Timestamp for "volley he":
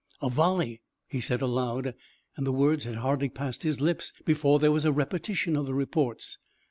0.31-1.21